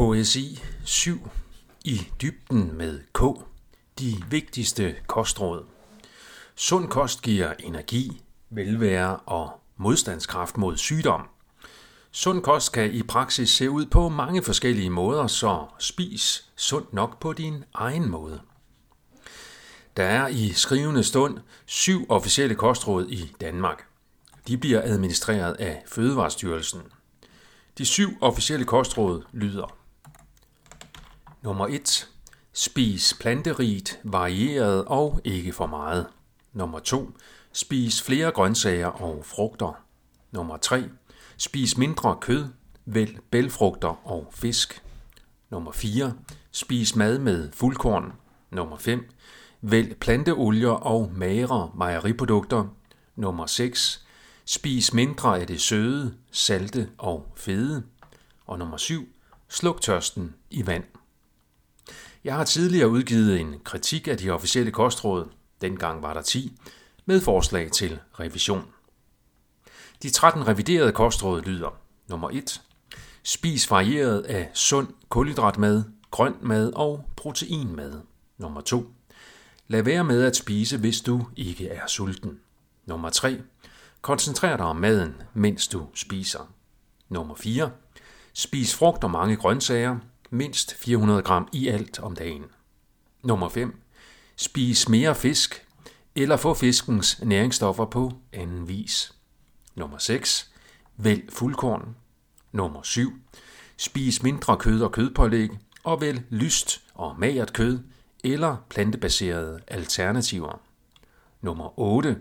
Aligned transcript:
HSI 0.00 0.62
7 0.84 1.30
i 1.84 2.08
dybden 2.22 2.76
med 2.76 3.00
K. 3.12 3.20
De 3.98 4.14
vigtigste 4.30 4.94
kostråd. 5.06 5.64
Sund 6.54 6.88
kost 6.88 7.22
giver 7.22 7.52
energi, 7.58 8.22
velvære 8.50 9.16
og 9.16 9.60
modstandskraft 9.76 10.56
mod 10.56 10.76
sygdom. 10.76 11.28
Sund 12.10 12.42
kost 12.42 12.72
kan 12.72 12.92
i 12.92 13.02
praksis 13.02 13.50
se 13.50 13.70
ud 13.70 13.86
på 13.86 14.08
mange 14.08 14.42
forskellige 14.42 14.90
måder, 14.90 15.26
så 15.26 15.66
spis 15.78 16.50
sundt 16.56 16.92
nok 16.92 17.20
på 17.20 17.32
din 17.32 17.64
egen 17.74 18.10
måde. 18.10 18.40
Der 19.96 20.04
er 20.04 20.28
i 20.28 20.52
skrivende 20.52 21.04
stund 21.04 21.38
syv 21.66 22.06
officielle 22.08 22.54
kostråd 22.54 23.06
i 23.08 23.32
Danmark. 23.40 23.86
De 24.48 24.56
bliver 24.56 24.82
administreret 24.82 25.54
af 25.54 25.82
Fødevarestyrelsen. 25.86 26.80
De 27.78 27.84
syv 27.84 28.08
officielle 28.20 28.66
kostråd 28.66 29.22
lyder 29.32 29.79
Nummer 31.42 31.66
1. 31.66 32.08
Spis 32.52 33.14
planterigt, 33.20 34.00
varieret 34.04 34.84
og 34.84 35.20
ikke 35.24 35.52
for 35.52 35.66
meget. 35.66 36.06
Nummer 36.52 36.78
2. 36.78 37.10
Spis 37.52 38.02
flere 38.02 38.30
grøntsager 38.30 38.86
og 38.86 39.24
frugter. 39.24 39.82
Nummer 40.30 40.56
3. 40.56 40.84
Spis 41.36 41.76
mindre 41.76 42.16
kød, 42.20 42.46
vælg 42.84 43.18
bælfrugter 43.30 44.06
og 44.06 44.30
fisk. 44.34 44.82
Nummer 45.50 45.72
4. 45.72 46.14
Spis 46.50 46.96
mad 46.96 47.18
med 47.18 47.52
fuldkorn. 47.52 48.12
Nummer 48.50 48.76
5. 48.76 49.10
Vælg 49.60 49.96
planteolier 49.96 50.70
og 50.70 51.12
magre 51.14 51.70
mejeriprodukter. 51.74 52.64
Nummer 53.16 53.46
6. 53.46 54.06
Spis 54.44 54.92
mindre 54.92 55.40
af 55.40 55.46
det 55.46 55.60
søde, 55.60 56.14
salte 56.30 56.88
og 56.98 57.32
fede. 57.36 57.82
Og 58.46 58.58
nummer 58.58 58.76
7. 58.76 59.08
Sluk 59.48 59.80
tørsten 59.80 60.34
i 60.50 60.66
vand. 60.66 60.84
Jeg 62.24 62.34
har 62.34 62.44
tidligere 62.44 62.88
udgivet 62.88 63.40
en 63.40 63.54
kritik 63.64 64.08
af 64.08 64.18
de 64.18 64.30
officielle 64.30 64.72
kostråd, 64.72 65.28
dengang 65.60 66.02
var 66.02 66.14
der 66.14 66.22
10, 66.22 66.58
med 67.06 67.20
forslag 67.20 67.70
til 67.70 68.00
revision. 68.20 68.64
De 70.02 70.10
13 70.10 70.48
reviderede 70.48 70.92
kostråd 70.92 71.42
lyder 71.42 71.78
nummer 72.08 72.30
1. 72.30 72.60
Spis 73.22 73.70
varieret 73.70 74.20
af 74.22 74.50
sund 74.54 74.88
kulhydratmad, 75.08 75.84
grøn 76.10 76.34
mad 76.42 76.72
og 76.72 77.04
proteinmad. 77.16 78.00
Nummer 78.38 78.60
2. 78.60 78.86
Lad 79.68 79.82
være 79.82 80.04
med 80.04 80.22
at 80.22 80.36
spise, 80.36 80.78
hvis 80.78 81.00
du 81.00 81.26
ikke 81.36 81.68
er 81.68 81.86
sulten. 81.86 82.40
Nummer 82.86 83.10
3. 83.10 83.40
Koncentrer 84.00 84.56
dig 84.56 84.66
om 84.66 84.76
maden, 84.76 85.14
mens 85.34 85.68
du 85.68 85.86
spiser. 85.94 86.52
Nummer 87.08 87.34
4. 87.34 87.70
Spis 88.32 88.74
frugt 88.74 89.04
og 89.04 89.10
mange 89.10 89.36
grøntsager, 89.36 89.98
mindst 90.30 90.74
400 90.74 91.22
gram 91.22 91.48
i 91.52 91.68
alt 91.68 92.00
om 92.00 92.16
dagen. 92.16 92.44
Nummer 93.22 93.48
5. 93.48 93.80
Spis 94.36 94.88
mere 94.88 95.14
fisk, 95.14 95.66
eller 96.14 96.36
få 96.36 96.54
fiskens 96.54 97.20
næringsstoffer 97.22 97.84
på 97.84 98.12
anden 98.32 98.68
vis. 98.68 99.14
Nummer 99.74 99.98
6. 99.98 100.50
Vælg 100.96 101.32
fuldkorn. 101.32 101.96
Nummer 102.52 102.82
7. 102.82 103.12
Spis 103.76 104.22
mindre 104.22 104.56
kød 104.56 104.82
og 104.82 104.92
kødpålæg, 104.92 105.50
og 105.84 106.00
vælg 106.00 106.22
lyst 106.30 106.82
og 106.94 107.16
magert 107.18 107.52
kød 107.52 107.78
eller 108.24 108.56
plantebaserede 108.70 109.60
alternativer. 109.68 110.60
Nummer 111.40 111.78
8. 111.78 112.18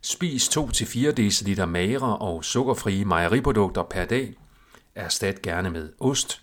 Spis 0.00 0.48
2-4 0.58 1.10
dl 1.10 1.66
magre 1.66 2.18
og 2.18 2.44
sukkerfrie 2.44 3.04
mejeriprodukter 3.04 3.82
per 3.82 4.04
dag. 4.04 4.34
Erstat 4.94 5.42
gerne 5.42 5.70
med 5.70 5.92
ost, 6.00 6.42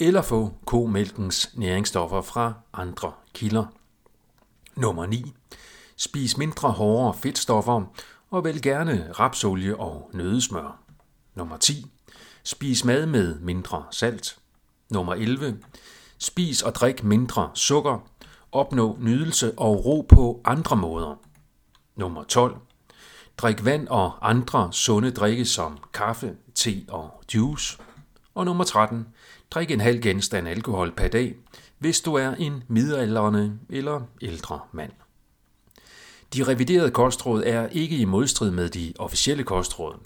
eller 0.00 0.22
få 0.22 0.52
komælkens 0.66 1.50
næringsstoffer 1.54 2.22
fra 2.22 2.52
andre 2.72 3.12
kilder. 3.34 3.64
Nummer 4.76 5.06
9. 5.06 5.34
Spis 5.96 6.36
mindre 6.36 6.70
hårde 6.70 7.18
fedtstoffer 7.18 7.82
og 8.30 8.44
vælg 8.44 8.62
gerne 8.62 9.12
rapsolie 9.12 9.76
og 9.76 10.10
nødesmør. 10.12 10.80
Nummer 11.34 11.56
10. 11.56 11.86
Spis 12.44 12.84
mad 12.84 13.06
med 13.06 13.38
mindre 13.38 13.84
salt. 13.90 14.38
Nummer 14.90 15.14
11. 15.14 15.58
Spis 16.18 16.62
og 16.62 16.74
drik 16.74 17.04
mindre 17.04 17.50
sukker. 17.54 17.98
Opnå 18.52 18.96
nydelse 19.00 19.58
og 19.58 19.84
ro 19.84 20.06
på 20.08 20.40
andre 20.44 20.76
måder. 20.76 21.14
Nummer 21.96 22.24
12. 22.24 22.56
Drik 23.38 23.64
vand 23.64 23.88
og 23.88 24.30
andre 24.30 24.72
sunde 24.72 25.10
drikke 25.10 25.44
som 25.44 25.78
kaffe, 25.92 26.36
te 26.54 26.84
og 26.88 27.22
juice. 27.34 27.78
Og 28.40 28.46
nummer 28.46 28.64
13. 28.64 29.06
Drik 29.50 29.70
en 29.70 29.80
halv 29.80 30.00
genstand 30.00 30.48
alkohol 30.48 30.92
per 30.92 31.08
dag, 31.08 31.34
hvis 31.78 32.00
du 32.00 32.14
er 32.14 32.34
en 32.34 32.62
midaldrende 32.68 33.58
eller 33.68 34.00
ældre 34.22 34.60
mand. 34.72 34.92
De 36.34 36.44
reviderede 36.44 36.90
kostråd 36.90 37.42
er 37.46 37.68
ikke 37.68 37.96
i 37.96 38.04
modstrid 38.04 38.50
med 38.50 38.68
de 38.68 38.92
officielle 38.98 39.44
kostråd. 39.44 39.98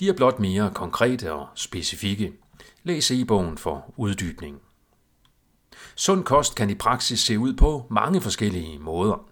De 0.00 0.08
er 0.08 0.12
blot 0.12 0.40
mere 0.40 0.70
konkrete 0.74 1.32
og 1.32 1.46
specifikke. 1.54 2.32
Læs 2.84 3.10
e-bogen 3.10 3.58
for 3.58 3.94
uddybning. 3.96 4.60
Sund 5.96 6.24
kost 6.24 6.54
kan 6.54 6.70
i 6.70 6.74
praksis 6.74 7.20
se 7.20 7.38
ud 7.38 7.54
på 7.54 7.86
mange 7.90 8.20
forskellige 8.20 8.78
måder. 8.78 9.28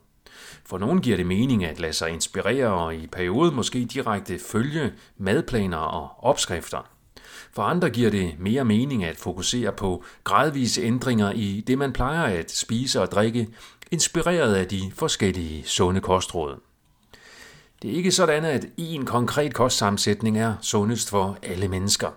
For 0.65 0.79
nogen 0.79 1.01
giver 1.01 1.17
det 1.17 1.27
mening 1.27 1.65
at 1.65 1.81
lade 1.81 1.93
sig 1.93 2.11
inspirere 2.11 2.69
og 2.69 2.95
i 2.95 3.06
perioden 3.06 3.55
måske 3.55 3.85
direkte 3.85 4.39
følge 4.39 4.93
madplaner 5.17 5.79
og 5.79 6.25
opskrifter. 6.25 6.96
For 7.53 7.63
andre 7.63 7.91
giver 7.91 8.11
det 8.11 8.35
mere 8.39 8.65
mening 8.65 9.05
at 9.05 9.17
fokusere 9.17 9.73
på 9.73 10.05
gradvise 10.25 10.83
ændringer 10.83 11.33
i 11.33 11.65
det, 11.67 11.79
man 11.79 11.93
plejer 11.93 12.39
at 12.39 12.51
spise 12.51 13.01
og 13.01 13.11
drikke, 13.11 13.49
inspireret 13.91 14.55
af 14.55 14.67
de 14.67 14.93
forskellige 14.95 15.65
sunde 15.65 16.01
kostråd. 16.01 16.61
Det 17.83 17.91
er 17.91 17.95
ikke 17.95 18.13
sådan, 18.13 18.45
at 18.45 18.67
én 18.81 19.05
konkret 19.05 19.55
kostsammensætning 19.55 20.39
er 20.39 20.55
sundest 20.61 21.11
for 21.11 21.39
alle 21.43 21.69
mennesker. 21.69 22.11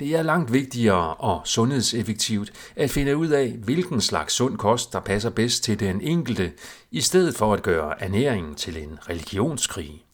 Det 0.00 0.16
er 0.16 0.22
langt 0.22 0.52
vigtigere 0.52 1.14
og 1.14 1.40
sundhedseffektivt 1.44 2.52
at 2.76 2.90
finde 2.90 3.16
ud 3.16 3.28
af, 3.28 3.50
hvilken 3.64 4.00
slags 4.00 4.34
sund 4.34 4.58
kost, 4.58 4.92
der 4.92 5.00
passer 5.00 5.30
bedst 5.30 5.64
til 5.64 5.80
den 5.80 6.00
enkelte, 6.00 6.52
i 6.90 7.00
stedet 7.00 7.34
for 7.36 7.54
at 7.54 7.62
gøre 7.62 8.02
ernæringen 8.02 8.54
til 8.54 8.82
en 8.82 8.98
religionskrig. 9.08 10.04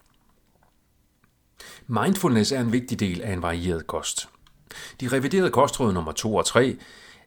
Mindfulness 1.89 2.53
er 2.53 2.61
en 2.61 2.73
vigtig 2.73 3.01
del 3.01 3.23
af 3.23 3.33
en 3.33 3.43
varieret 3.43 3.87
kost. 3.87 4.29
De 5.01 5.09
reviderede 5.09 5.51
kostråd 5.51 5.93
nummer 5.93 6.13
2 6.13 6.35
og 6.35 6.47
3 6.47 6.77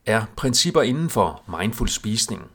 er 0.06 0.26
principper 0.36 0.82
inden 0.82 1.10
for 1.10 1.44
mindful 1.60 1.88
spisning. 1.88 2.52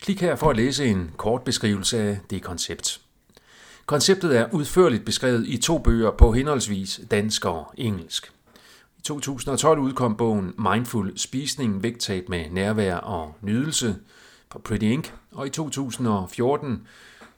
Klik 0.00 0.20
her 0.20 0.36
for 0.36 0.50
at 0.50 0.56
læse 0.56 0.86
en 0.86 1.10
kort 1.16 1.42
beskrivelse 1.42 1.98
af 1.98 2.18
det 2.30 2.42
koncept. 2.42 3.00
Konceptet 3.86 4.38
er 4.38 4.46
udførligt 4.52 5.04
beskrevet 5.04 5.46
i 5.46 5.56
to 5.56 5.78
bøger 5.78 6.10
på 6.10 6.32
henholdsvis 6.32 7.00
dansk 7.10 7.44
og 7.44 7.72
engelsk. 7.76 8.32
I 8.98 9.02
2012 9.02 9.78
udkom 9.78 10.16
bogen 10.16 10.54
Mindful 10.58 11.18
Spisning, 11.18 11.82
vægttab 11.82 12.28
med 12.28 12.50
nærvær 12.50 12.96
og 12.96 13.34
nydelse 13.40 13.96
fra 14.50 14.58
Pretty 14.58 14.84
Ink, 14.84 15.14
og 15.32 15.46
i 15.46 15.50
2014 15.50 16.86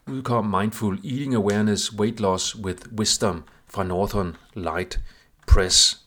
udkom 0.07 0.47
Mindful 0.47 0.99
Eating 1.05 1.35
Awareness 1.35 1.93
Weight 1.99 2.21
Loss 2.21 2.57
with 2.57 2.83
Wisdom 2.99 3.43
fra 3.75 3.85
Northern 3.85 4.37
Light 4.55 5.01
Press. 5.47 6.01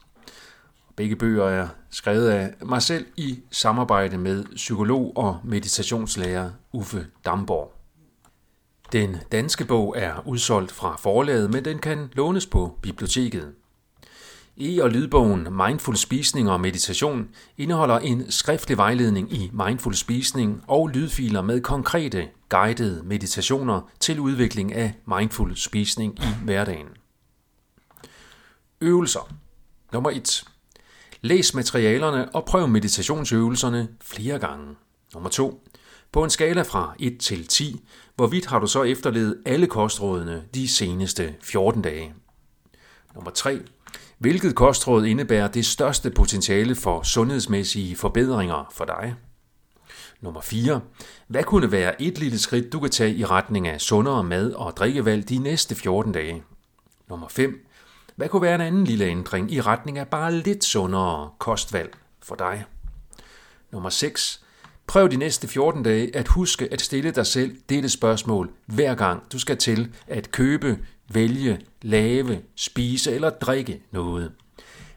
Begge 0.95 1.15
bøger 1.15 1.45
er 1.45 1.67
skrevet 1.89 2.29
af 2.29 2.53
mig 2.65 2.81
selv 2.81 3.05
i 3.17 3.39
samarbejde 3.51 4.17
med 4.17 4.45
psykolog 4.55 5.17
og 5.17 5.39
meditationslærer 5.43 6.51
Uffe 6.73 7.07
Damborg. 7.25 7.73
Den 8.91 9.17
danske 9.31 9.65
bog 9.65 9.95
er 9.97 10.27
udsolgt 10.27 10.71
fra 10.71 10.95
forlaget, 10.95 11.51
men 11.51 11.65
den 11.65 11.79
kan 11.79 12.09
lånes 12.13 12.45
på 12.45 12.77
biblioteket. 12.81 13.53
E- 14.59 14.83
og 14.83 14.89
lydbogen 14.89 15.47
Mindful 15.51 15.95
Spisning 15.95 16.49
og 16.49 16.61
Meditation 16.61 17.29
indeholder 17.57 17.99
en 17.99 18.31
skriftlig 18.31 18.77
vejledning 18.77 19.33
i 19.33 19.51
mindful 19.53 19.95
spisning 19.95 20.63
og 20.67 20.87
lydfiler 20.87 21.41
med 21.41 21.61
konkrete 21.61 22.27
guidede 22.49 23.03
meditationer 23.05 23.81
til 23.99 24.19
udvikling 24.19 24.73
af 24.73 24.93
mindful 25.07 25.55
spisning 25.55 26.19
i 26.19 26.27
hverdagen. 26.45 27.02
Øvelser. 28.83 29.33
Nummer 29.93 30.09
1. 30.09 30.43
Læs 31.21 31.53
materialerne 31.53 32.35
og 32.35 32.45
prøv 32.45 32.67
meditationsøvelserne 32.67 33.87
flere 34.01 34.39
gange. 34.39 34.75
Nummer 35.13 35.29
2. 35.29 35.67
På 36.11 36.23
en 36.23 36.29
skala 36.29 36.61
fra 36.61 36.95
1 36.99 37.17
til 37.19 37.47
10, 37.47 37.85
hvorvidt 38.15 38.45
har 38.45 38.59
du 38.59 38.67
så 38.67 38.83
efterlevet 38.83 39.37
alle 39.45 39.67
kostrådene 39.67 40.43
de 40.53 40.67
seneste 40.67 41.35
14 41.41 41.81
dage? 41.81 42.13
Nummer 43.15 43.31
3. 43.31 43.59
Hvilket 44.17 44.55
kostråd 44.55 45.05
indebærer 45.05 45.47
det 45.47 45.65
største 45.65 46.11
potentiale 46.11 46.75
for 46.75 47.03
sundhedsmæssige 47.03 47.95
forbedringer 47.95 48.71
for 48.73 48.85
dig? 48.85 49.15
Nummer 50.21 50.41
4. 50.41 50.81
Hvad 51.27 51.43
kunne 51.43 51.71
være 51.71 52.01
et 52.01 52.17
lille 52.19 52.39
skridt, 52.39 52.73
du 52.73 52.79
kan 52.79 52.89
tage 52.89 53.15
i 53.15 53.25
retning 53.25 53.67
af 53.67 53.81
sundere 53.81 54.23
mad 54.23 54.51
og 54.51 54.77
drikkevalg 54.77 55.29
de 55.29 55.37
næste 55.37 55.75
14 55.75 56.11
dage? 56.11 56.43
Nummer 57.09 57.27
5. 57.27 57.65
Hvad 58.15 58.29
kunne 58.29 58.41
være 58.41 58.55
en 58.55 58.61
anden 58.61 58.83
lille 58.83 59.05
ændring 59.05 59.51
i 59.51 59.61
retning 59.61 59.97
af 59.97 60.07
bare 60.07 60.33
lidt 60.33 60.63
sundere 60.63 61.29
kostvalg 61.39 61.93
for 62.21 62.35
dig? 62.35 62.65
Nummer 63.71 63.89
6. 63.89 64.43
Prøv 64.87 65.11
de 65.11 65.17
næste 65.17 65.47
14 65.47 65.83
dage 65.83 66.15
at 66.15 66.27
huske 66.27 66.67
at 66.71 66.81
stille 66.81 67.11
dig 67.11 67.25
selv 67.25 67.57
dette 67.69 67.89
spørgsmål 67.89 68.51
hver 68.65 68.95
gang 68.95 69.31
du 69.31 69.39
skal 69.39 69.57
til 69.57 69.93
at 70.07 70.31
købe, 70.31 70.79
vælge, 71.09 71.61
lave, 71.81 72.41
spise 72.55 73.11
eller 73.11 73.29
drikke 73.29 73.81
noget. 73.91 74.31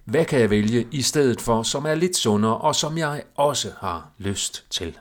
Hvad 0.05 0.25
kan 0.25 0.41
jeg 0.41 0.51
vælge 0.51 0.89
i 0.91 1.03
stedet 1.03 1.41
for, 1.41 1.63
som 1.63 1.85
er 1.85 1.95
lidt 1.95 2.17
sundere 2.17 2.57
og 2.57 2.75
som 2.75 2.99
jeg 2.99 3.23
også 3.35 3.73
har 3.81 4.11
lyst 4.19 4.65
til? 4.71 4.99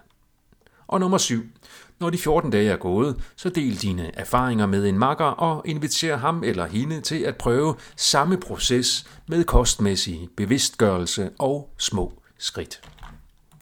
Og 0.88 1.00
nummer 1.00 1.18
7. 1.18 1.44
Når 2.00 2.10
de 2.10 2.18
14 2.18 2.52
dage 2.52 2.72
er 2.72 2.78
gået, 2.78 3.16
så 3.36 3.50
del 3.50 3.82
dine 3.82 4.16
erfaringer 4.16 4.66
med 4.66 4.88
en 4.88 5.00
makker 5.00 5.26
og 5.26 5.62
inviter 5.68 6.18
ham 6.18 6.44
eller 6.44 6.66
hende 6.66 7.02
til 7.02 7.20
at 7.20 7.38
prøve 7.38 7.76
samme 7.96 8.38
proces 8.38 9.06
med 9.28 9.44
kostmæssig 9.44 10.28
bevidstgørelse 10.38 11.30
og 11.40 11.70
små 11.78 12.14
skridt. 12.38 12.82